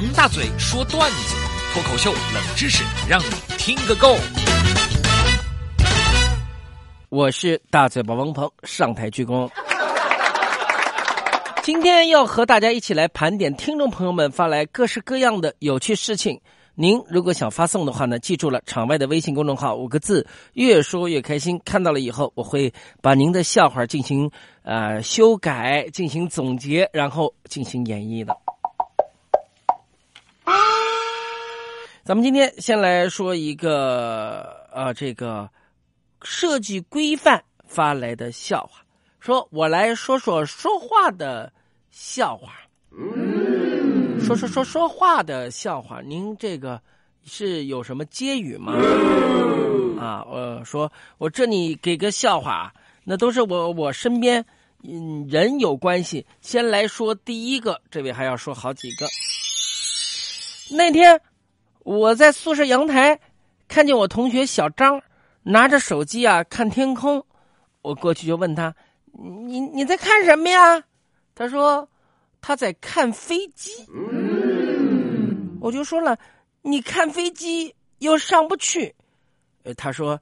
[0.00, 1.36] 王大嘴说段子，
[1.74, 3.26] 脱口秀冷知识，让你
[3.58, 4.16] 听个够。
[7.10, 9.50] 我是大嘴巴王鹏，上台鞠躬。
[11.62, 16.40] 今天要和大家一起来盘点听众朋友们发来各式各样的有趣事情。
[16.74, 21.60] 您如果想发送的话呢，记住了场外的微信公众号五个字，越说越开心。
[21.62, 22.72] 看到了以后，我会
[23.02, 24.30] 把您的笑话进行
[24.62, 28.34] 呃修改、进行总结，然后进行演绎的。
[32.10, 35.48] 咱们今天先来说一个啊，这个
[36.22, 38.84] 设计规范发来的笑话，
[39.20, 41.52] 说我来说说说话的
[41.92, 42.54] 笑话。
[44.26, 46.82] 说说说说话的笑话，您这个
[47.24, 48.72] 是有什么接语吗？
[50.00, 52.74] 啊，我说我这里给个笑话，
[53.04, 54.44] 那都是我我身边
[54.82, 56.26] 嗯人有关系。
[56.40, 59.06] 先来说第一个，这位还要说好几个。
[60.72, 61.20] 那天
[61.84, 63.18] 我在宿舍阳台
[63.68, 65.02] 看见我同学小张
[65.42, 67.24] 拿着手机啊看天空，
[67.82, 68.74] 我过去就问他
[69.12, 70.82] ：“你你在看什么呀？”
[71.34, 71.88] 他说。
[72.42, 73.70] 他在看飞机，
[75.60, 76.16] 我就说了，
[76.62, 78.94] 你看飞机又上不去。
[79.76, 80.18] 他说，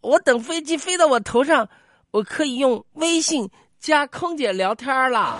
[0.00, 1.68] 我等飞机飞到我头上，
[2.12, 5.38] 我可以用微信加空姐聊天了。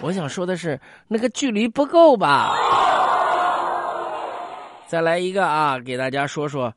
[0.00, 2.54] 我想说的是，那个距离不够吧？
[4.86, 6.72] 再来一个啊，给大家说说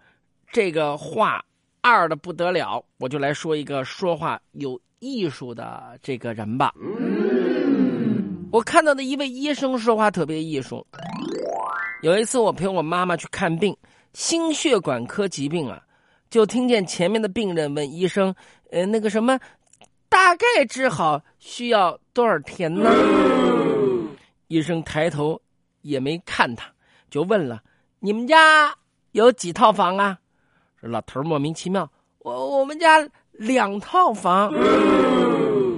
[0.51, 1.43] 这个话
[1.81, 4.79] 二的不得了，我就来说一个说话有。
[5.01, 6.73] 艺术的这个人吧，
[8.51, 10.85] 我看到的一位医生说话特别艺术。
[12.01, 13.73] 有一次，我陪我妈妈去看病，
[14.11, 15.81] 心血管科疾病啊，
[16.29, 18.35] 就听见前面的病人问医生
[18.71, 19.39] ：“呃，那个什么，
[20.09, 22.91] 大概治好需要多少天呢？”
[24.49, 25.39] 医生抬头
[25.81, 26.69] 也没看他，
[27.09, 27.61] 就问了
[27.99, 28.75] ：“你们家
[29.11, 30.17] 有几套房啊？”
[30.81, 31.89] 这老头莫名其妙
[32.19, 33.07] ：“我我们家。”
[33.39, 34.51] 两套房，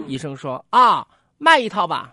[0.08, 1.08] 医生说啊，
[1.38, 2.12] 卖一套吧。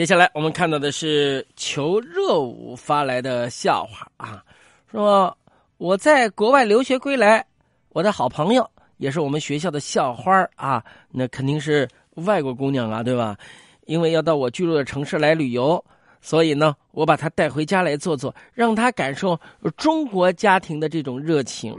[0.00, 4.42] 接下来我们看到的是求热舞发来的笑话啊，
[4.90, 5.36] 说
[5.76, 7.44] 我在国外留学归来，
[7.90, 8.66] 我的好朋友
[8.96, 13.36] 也是我们学校的校花啊，那肯定是外国姑娘啊，对吧？
[13.84, 15.84] 因为要到我居住的城市来旅游，
[16.22, 19.38] 所以呢，我把她带回家来坐坐，让她感受
[19.76, 21.76] 中国家庭的这种热情。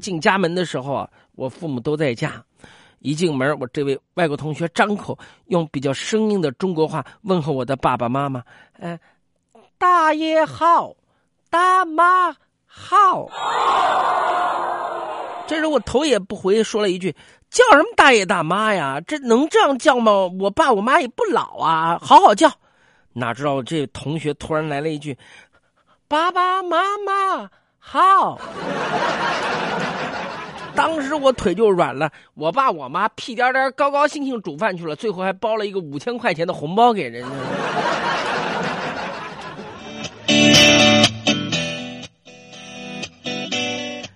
[0.00, 2.44] 进家门的时候啊，我父母都在家。
[3.00, 8.42] 一进门，我这位外国同学张口用比较生硬的中国话问候我的爸爸妈妈
[8.78, 8.98] ：“嗯，
[9.76, 10.94] 大爷好，
[11.50, 12.34] 大妈
[12.66, 13.28] 好。”
[15.48, 17.14] 这时我头也不回说了一句。
[17.50, 19.00] 叫什么大爷大妈呀？
[19.04, 20.12] 这能这样叫吗？
[20.38, 22.48] 我爸我妈也不老啊，好好叫。
[23.12, 25.18] 哪知道这同学突然来了一句
[26.06, 27.50] ：“爸爸妈妈
[27.80, 28.38] 好。”
[30.74, 32.10] 当时我腿就软了。
[32.34, 37.28] 我爸我妈屁颠颠高高兴兴煮饭去了，最后还包了一个五千块钱的红包给人家。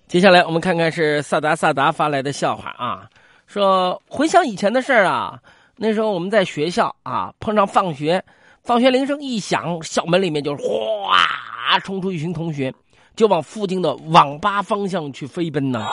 [0.06, 3.09] 接下来我们看看是萨达萨达发来的笑话啊。
[3.47, 5.38] 说回想以前的事儿啊，
[5.76, 8.25] 那时候我们在学校啊，碰上放学，
[8.62, 12.72] 放学铃声一响，校门里面就哗冲出一群同学，
[13.16, 15.84] 就往附近的网吧方向去飞奔呢。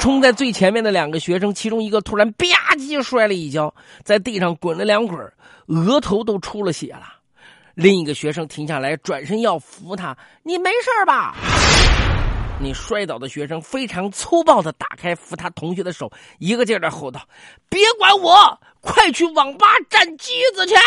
[0.00, 2.46] 冲在最前面的两个学生，其中一个突然吧
[2.78, 5.20] 唧摔了一跤，在地上滚了两滚，
[5.66, 7.02] 额头都出了血了。
[7.74, 11.36] 另一个学生停下来，转身要扶他：“你没事吧？”
[12.58, 17.20] 你摔倒的学生非常粗暴的打开扶他同学的手，一个劲儿的吼道
[17.68, 20.74] ：“别管我，快去网吧占机子去！”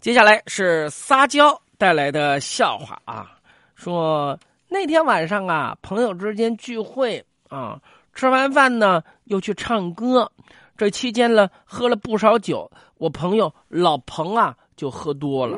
[0.00, 3.32] 接下来是撒娇带来的笑话啊，
[3.74, 4.38] 说
[4.68, 7.80] 那天晚上啊，朋友之间聚会啊，
[8.14, 10.30] 吃完饭呢又去唱歌，
[10.76, 14.56] 这期间呢喝了不少酒，我朋友老彭啊。
[14.76, 15.56] 就喝多了，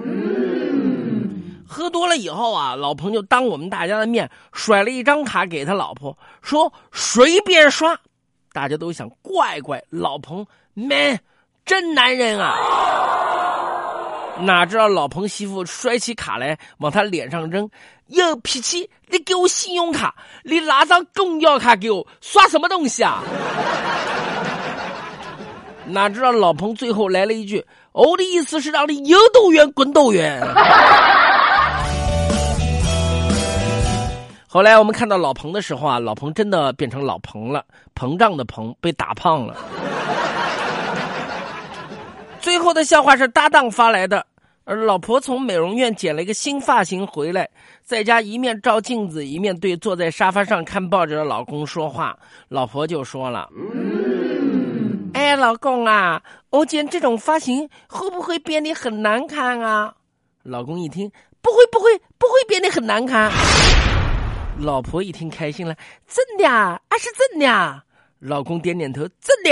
[1.67, 7.99] 喝多了以后啊，老彭就当我们大家的面甩了一张卡给他老婆，说随便刷。
[8.53, 11.19] 大家都想怪怪老彭，man，
[11.65, 12.55] 真男人啊！
[14.41, 17.69] 哪知道老彭媳妇摔起卡来往他脸上扔，
[18.09, 18.89] 有脾气！
[19.09, 23.23] 你给我信用卡，你拿张公交卡给我刷什么东西啊？
[25.89, 30.41] 哪知道老彭最后来了一句：“我的意思是让你有多远滚多远。
[34.49, 39.57] ”后来我们看到老彭的时候啊，老彭真的变成老彭了，膨胀的膨被打胖了。
[42.47, 44.25] 最后的笑话是搭档发来的，
[44.63, 47.51] 而老婆从美容院剪了一个新发型回来，
[47.83, 52.17] 在家一面照镜子，一面对坐在沙发上看报纸的老公说话。
[52.47, 59.93] 老婆就说了：“嗯哎，老公啊，我剪这种发型会不会变得很难看啊？”
[60.45, 61.11] 老公一听
[61.43, 63.29] ：“不会，不会，不会变得很难看。”
[64.63, 65.75] 老婆一听开心了，
[66.07, 67.83] 真的啊，啊是真的啊。
[68.21, 69.51] 老公点点头，真的，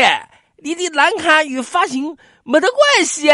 [0.64, 3.28] 你的难看与发型没得关系。